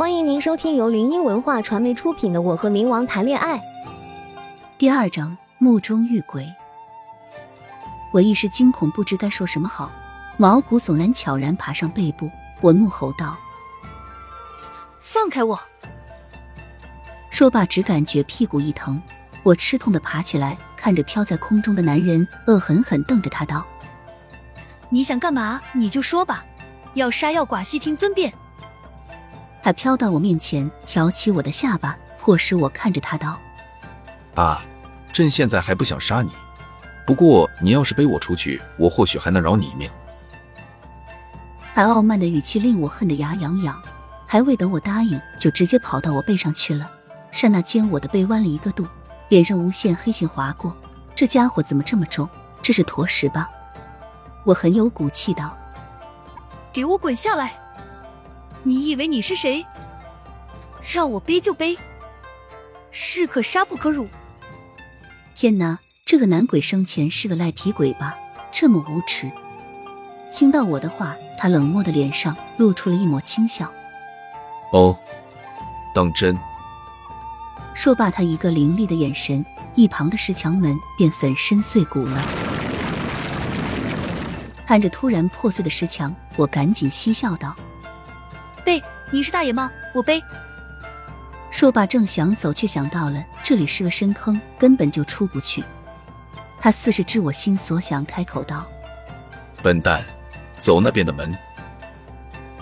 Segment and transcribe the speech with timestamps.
[0.00, 3.58] 欢迎您收听由林音文化传媒出品的《我和冥王谈恋爱》
[4.78, 6.50] 第二章墓中遇鬼。
[8.10, 9.92] 我一时惊恐，不知该说什么好，
[10.38, 12.30] 毛骨悚然，悄然爬上背部。
[12.62, 13.36] 我怒吼道
[15.02, 15.60] ：“放开我！”
[17.28, 19.02] 说罢，只感觉屁股一疼，
[19.42, 23.66] 我吃痛的爬起来，看着飘在空中的男人，恶狠狠瞪着他道
[24.88, 25.60] ：“你想干嘛？
[25.74, 26.42] 你就说吧，
[26.94, 28.32] 要杀要剐，悉听尊便。”
[29.62, 33.38] 他飘到我面前，挑起我的下巴，迫使我看着他道
[34.34, 34.62] ：“啊，
[35.12, 36.30] 朕现在还不想杀你，
[37.06, 39.90] 不过你要是背我出去，我或许还能饶你一命。”
[41.74, 43.80] 他傲慢的语气令我恨得牙痒痒，
[44.26, 46.90] 还未等我答应，就直接跑到我背上去了。
[47.30, 48.86] 刹那间，我的背弯了一个度，
[49.28, 50.76] 脸上无限黑线划过。
[51.14, 52.28] 这家伙怎么这么重？
[52.62, 53.48] 这是坨石吧？
[54.44, 55.56] 我很有骨气道
[56.72, 57.54] ：“给我滚下来！”
[58.62, 59.64] 你以为你是谁？
[60.92, 61.78] 让我背就背，
[62.90, 64.08] 士可杀不可辱。
[65.34, 68.16] 天哪，这个男鬼生前是个赖皮鬼吧？
[68.50, 69.30] 这么无耻！
[70.34, 73.72] 听到我的话，他冷漠的脸上露出了一抹轻笑。
[74.72, 74.98] 哦，
[75.94, 76.36] 当真？
[77.74, 82.22] 说罢，他一个凌厉的眼神，一旁的石墙门便粉身碎骨了。
[84.66, 87.56] 看着突然破碎的石墙，我赶紧嬉笑道。
[88.70, 89.68] 背，你是大爷吗？
[89.92, 90.22] 我背。
[91.50, 95.64] 说罢，正想走，却想到了这里是个深坑，根本就出不去。
[96.60, 98.64] 他似是知我心所想，开口道
[99.60, 100.00] ：“笨蛋，
[100.60, 101.36] 走那边的门。”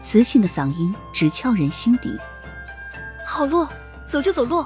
[0.00, 2.16] 磁性的嗓音直敲人心底。
[3.26, 3.66] 好路，
[4.06, 4.64] 走就走路。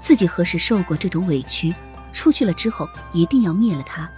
[0.00, 1.74] 自己何时受过这种委屈？
[2.12, 4.08] 出去了之后，一定要灭了他。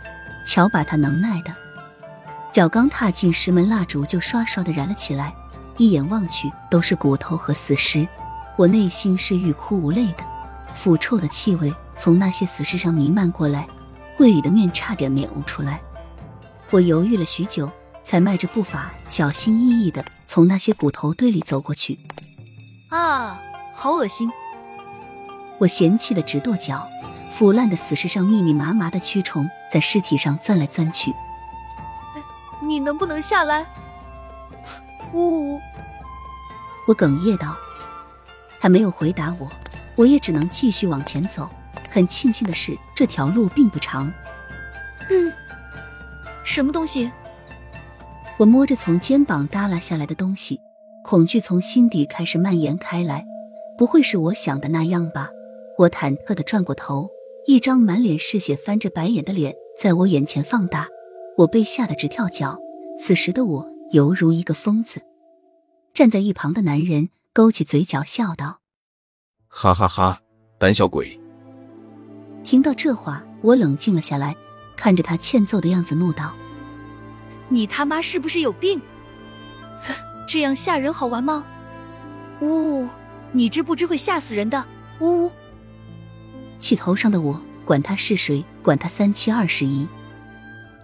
[0.45, 1.55] 瞧把他能耐的，
[2.53, 5.35] 脚刚踏进石门，蜡烛就刷刷的燃了起来。
[5.79, 8.07] 一眼望去都是骨头和死尸，
[8.57, 10.25] 我内心是欲哭无泪的。
[10.75, 13.67] 腐臭的气味从那些死尸上弥漫过来，
[14.19, 15.81] 胃里的面差点没呕出来。
[16.71, 17.71] 我犹豫了许久，
[18.05, 21.99] 才迈着步伐，小心翼翼的从那些骨头堆里走过去。
[22.89, 23.41] 啊，
[23.73, 24.31] 好恶心！
[25.59, 26.87] 我嫌弃的直跺脚。
[27.33, 31.15] 腐烂的死尸上密密麻麻的蛆虫在尸体上钻来钻去。
[32.61, 33.65] 你能不能下来？
[35.13, 35.61] 呜呜！
[36.89, 37.55] 我哽咽道。
[38.59, 39.49] 他没有回答我，
[39.95, 41.49] 我也只能继续往前走。
[41.91, 44.11] 很庆幸的是，这条路并不长。
[45.11, 45.33] 嗯，
[46.45, 47.11] 什么东西？
[48.39, 50.61] 我摸着从肩膀耷拉下来的东西，
[51.05, 53.27] 恐惧从心底开始蔓延开来。
[53.77, 55.29] 不会是我想的那样吧？
[55.77, 57.11] 我忐忑的转过头，
[57.47, 60.89] 一张满脸是血、翻着白眼的脸在我眼前放大，
[61.37, 62.59] 我被吓得直跳脚。
[62.99, 63.69] 此时的我。
[63.93, 65.01] 犹如一个疯子，
[65.99, 68.61] 站在一旁的男人勾起嘴角笑道
[69.51, 70.21] ：“哈哈哈，
[70.57, 71.21] 胆小鬼！”
[72.45, 74.37] 听到这话，我冷静了下来，
[74.77, 76.33] 看着他欠揍的样子，怒道
[77.51, 78.81] ：“你他妈是不是有病？
[80.29, 81.45] 这样吓人好玩吗？
[82.43, 82.89] 呜呜，
[83.33, 84.65] 你知不知会吓死人的？
[85.01, 85.33] 呜呜！”
[86.61, 89.89] 气头上的我，管他是谁，管他三七二十一。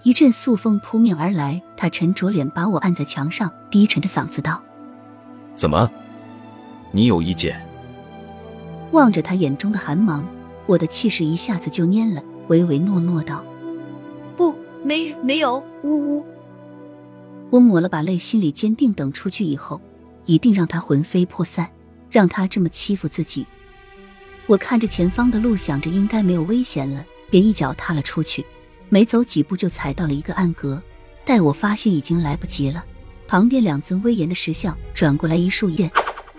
[0.03, 4.61] 一阵素风扑面而来，他沉着脸把我按在墙上，低沉着嗓子道
[5.57, 5.91] ：“怎么，
[6.93, 7.61] 你有意见？”
[8.93, 10.27] 望着他眼中的寒芒，
[10.67, 13.45] 我的气势一下子就蔫了，唯唯诺诺道
[14.37, 14.55] ：“不，
[14.85, 16.25] 没，没有。”呜呜。
[17.51, 19.81] 我抹了把泪，心里坚定，等出去以后，
[20.27, 21.71] 一定让他魂飞魄散，
[22.11, 23.47] 让他这么欺负自己。
[24.47, 28.45] 我看着前方的路，想着应该没有危险了，便一脚踏了出去。
[28.89, 30.81] 没走几步就踩到了一个暗格，
[31.25, 32.85] 待我发现已经来不及了。
[33.27, 35.91] 旁边两尊威严的石像转过来，一束焰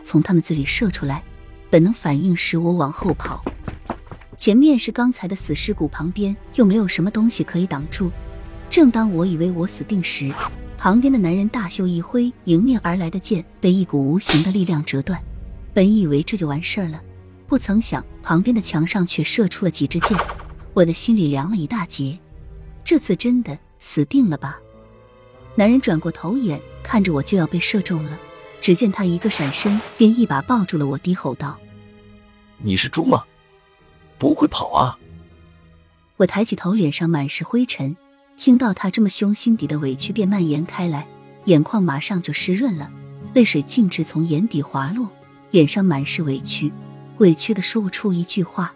[0.04, 1.24] 从他们嘴里射出来，
[1.70, 3.44] 本能反应使我往后跑。
[4.38, 8.12] 前面是刚才的死尸骨，旁边又没有什么东西可以挡住。
[8.70, 10.32] 正当我以为我死定时，
[10.78, 15.20] 旁边的男人大袖一挥，迎面而来的剑被一股无形的力量折断。
[15.74, 17.02] 本以为这就完事儿了，
[17.48, 20.18] 不曾想旁边的墙上却射出了几支箭，
[20.74, 22.18] 我的心里凉了一大截。
[22.84, 24.60] 这次真的死定了吧？
[25.56, 28.20] 男人转过头眼看着我，就要被射中了。
[28.60, 31.58] 只见他一个闪身，便一把抱住了我，低吼道
[32.60, 33.24] ：“你是猪吗？
[34.18, 34.98] 不会跑啊！”
[36.18, 37.96] 我抬起头，脸上满是灰尘。
[38.36, 41.08] 听到他这么凶，心底的委屈便蔓延开来，
[41.46, 42.92] 眼眶马上就湿润了，
[43.34, 45.10] 泪水径直从眼底滑落，
[45.52, 46.74] 脸上满是委屈，
[47.20, 48.74] 委屈的说不出一句话。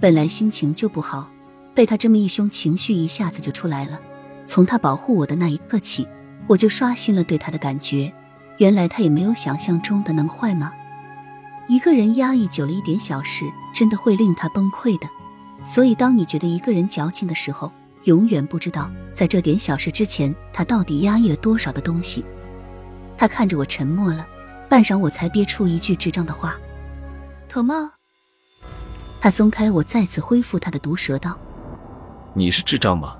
[0.00, 1.30] 本来心情就不好。
[1.74, 4.00] 被他这么一凶，情绪一下子就出来了。
[4.46, 6.06] 从他保护我的那一刻起，
[6.46, 8.12] 我就刷新了对他的感觉。
[8.58, 10.72] 原来他也没有想象中的那么坏吗？
[11.66, 15.08] 一个人压抑久了一点小事，真的会令他崩溃的。
[15.64, 17.72] 所以，当你觉得一个人矫情的时候，
[18.04, 22.24] 永远不知道在这点小事之前，他到底压抑了多少的东西。
[23.16, 24.26] 他看着我沉默了，
[24.68, 26.54] 半晌，我才憋出一句智障的话
[27.48, 27.92] ：“疼吗？”
[29.22, 31.38] 他松开我，再次恢复他的毒舌道
[32.36, 33.16] ：“你是智障吗？”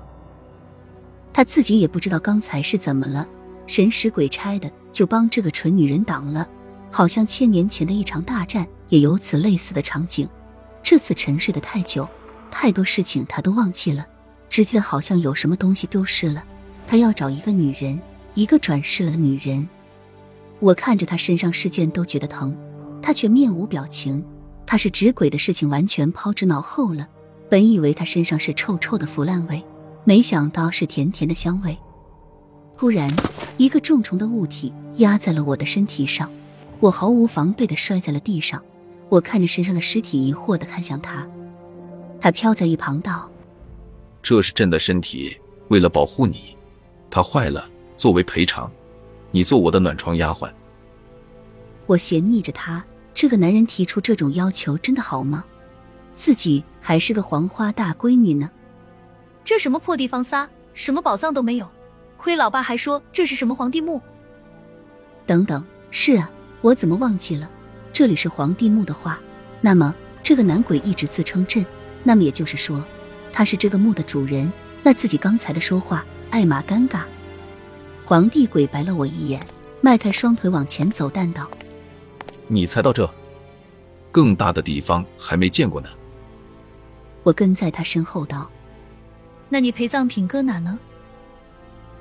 [1.35, 3.27] 他自己也不知道刚才是怎么了，
[3.67, 6.47] 神使鬼差的就帮这个蠢女人挡了，
[6.89, 10.29] 好像千年前的一场大战也有此类似的场景。
[10.81, 12.07] 这次沉睡的太久，
[12.49, 14.07] 太多事情他都忘记了，
[14.49, 16.41] 只记得好像有什么东西丢失了。
[16.87, 17.99] 他要找一个女人，
[18.33, 19.67] 一个转世了的女人。
[20.61, 22.55] 我看着他身上事件都觉得疼，
[23.01, 24.23] 他却面无表情。
[24.65, 27.09] 他是纸鬼的事情完全抛之脑后了。
[27.49, 29.61] 本以为他身上是臭臭的腐烂味。
[30.05, 31.77] 没想到是甜甜的香味。
[32.77, 33.11] 突然，
[33.57, 36.31] 一个重重的物体压在了我的身体上，
[36.79, 38.61] 我毫无防备的摔在了地上。
[39.09, 41.27] 我看着身上的尸体，疑惑的看向他。
[42.21, 43.29] 他飘在一旁道
[44.21, 45.37] ：“这是朕的身体，
[45.69, 46.55] 为了保护你，
[47.09, 47.67] 它坏了，
[47.97, 48.71] 作为赔偿，
[49.31, 50.51] 你做我的暖床丫鬟。”
[51.87, 55.45] 我嫌睨着他，这个男人提出这种要求真的好吗？
[56.13, 58.51] 自己还是个黄花大闺女呢。
[59.45, 61.69] 这什么破地方撒，什么宝藏都没有。
[62.17, 64.01] 亏老爸还说这是什么皇帝墓。
[65.27, 66.29] 等等，是啊，
[66.61, 67.47] 我怎么忘记了？
[67.93, 69.19] 这里是皇帝墓的话，
[69.61, 69.93] 那么
[70.23, 71.63] 这个男鬼一直自称朕，
[72.03, 72.83] 那么也就是说，
[73.31, 74.51] 他是这个墓的主人。
[74.81, 77.03] 那自己刚才的说话，艾玛尴尬。
[78.03, 79.39] 皇帝鬼白了我一眼，
[79.79, 81.47] 迈开双腿往前走，淡道
[82.47, 83.07] ：“你才到这，
[84.11, 85.89] 更大的地方还没见过呢。”
[87.21, 88.49] 我跟在他身后道。
[89.49, 90.77] 那你陪葬品搁哪呢？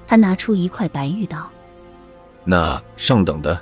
[0.06, 1.50] 他拿出一块白玉道
[2.44, 3.58] ：“那上等的，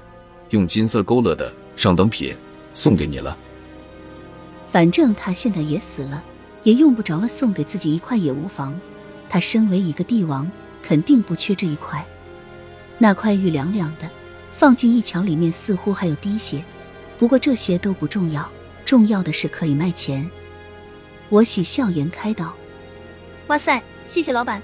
[0.50, 2.36] 用金色勾勒的上等品，
[2.74, 3.36] 送给你了。
[4.68, 6.22] 反正他现在也死了，
[6.62, 8.78] 也用不着了，送给自己一块也无妨。
[9.28, 10.50] 他身为一个帝王，
[10.82, 12.04] 肯定不缺这一块。
[12.98, 14.10] 那块玉凉凉的，
[14.50, 16.64] 放进一瞧里面似乎还有滴血。
[17.18, 18.50] 不过这些都不重要，
[18.84, 20.28] 重要的是可以卖钱。”
[21.30, 22.52] 我喜笑颜开道。
[23.48, 24.62] 哇塞，谢谢老板。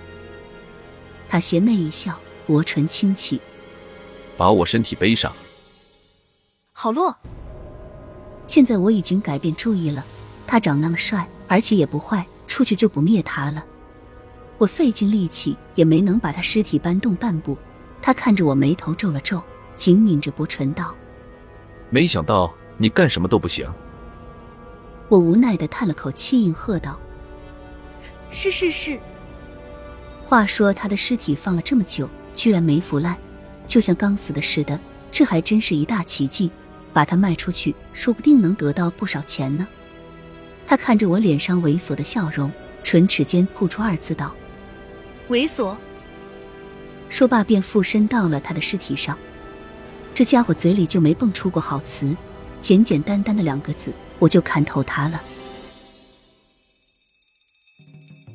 [1.28, 3.40] 他邪魅一笑，薄唇轻启，
[4.36, 5.32] 把我身体背上。
[6.72, 7.14] 好洛。
[8.46, 10.02] 现在我已经改变主意了，
[10.46, 13.62] 他长那么帅，而且也不坏，出去就不灭他了。
[14.56, 17.58] 我费尽力气也没能把他尸体搬动半步。
[18.00, 19.42] 他看着我，眉头皱了皱，
[19.76, 20.94] 紧抿着薄唇道
[21.90, 23.70] ：“没想到你干什么都不行。”
[25.10, 26.98] 我无奈的叹了口气，应和道。
[28.30, 28.98] 是是是。
[30.24, 33.16] 话说他的尸体放了这么久，居然没腐烂，
[33.66, 34.78] 就像刚死的似的，
[35.10, 36.50] 这还真是一大奇迹。
[36.90, 39.68] 把它卖出去，说不定能得到不少钱呢。
[40.66, 42.50] 他看着我脸上猥琐的笑容，
[42.82, 44.34] 唇齿间吐出二字道
[45.30, 45.76] ：“猥琐。”
[47.08, 49.16] 说罢便附身到了他的尸体上。
[50.12, 52.16] 这家伙嘴里就没蹦出过好词，
[52.60, 55.22] 简简单单的两个字，我就看透他了。